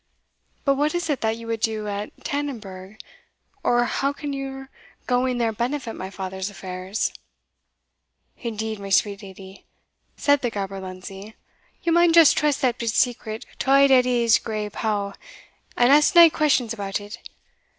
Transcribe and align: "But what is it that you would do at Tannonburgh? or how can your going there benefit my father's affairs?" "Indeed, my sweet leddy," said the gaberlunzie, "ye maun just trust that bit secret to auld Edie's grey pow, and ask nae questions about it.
"But 0.65 0.77
what 0.77 0.95
is 0.95 1.11
it 1.11 1.21
that 1.21 1.37
you 1.37 1.45
would 1.45 1.59
do 1.59 1.87
at 1.87 2.23
Tannonburgh? 2.23 2.97
or 3.63 3.83
how 3.85 4.11
can 4.11 4.33
your 4.33 4.71
going 5.05 5.37
there 5.37 5.51
benefit 5.53 5.93
my 5.93 6.09
father's 6.09 6.49
affairs?" 6.49 7.13
"Indeed, 8.39 8.79
my 8.79 8.89
sweet 8.89 9.21
leddy," 9.21 9.67
said 10.17 10.41
the 10.41 10.49
gaberlunzie, 10.49 11.35
"ye 11.83 11.91
maun 11.91 12.13
just 12.13 12.35
trust 12.35 12.63
that 12.63 12.79
bit 12.79 12.89
secret 12.89 13.45
to 13.59 13.69
auld 13.71 13.91
Edie's 13.91 14.39
grey 14.39 14.71
pow, 14.71 15.13
and 15.77 15.91
ask 15.93 16.15
nae 16.15 16.29
questions 16.31 16.73
about 16.73 16.99
it. 16.99 17.19